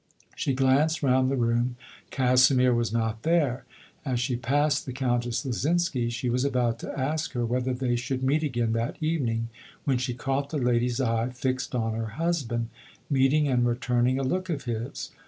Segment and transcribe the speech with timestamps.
[0.35, 1.75] She glanced round the room,
[2.09, 3.65] Casimir was not there;
[4.03, 8.23] as she passed the Countess Lyzinski, she was about to ask her whether they should
[8.23, 8.47] meet vol.
[8.47, 8.49] i.
[8.49, 8.61] H
[8.97, 8.97] 146 LODORE.
[8.97, 9.49] again that evening,
[9.85, 12.69] when she caught the lady'a eye fixed on her husband,
[13.11, 15.11] meeting and returning a look of his.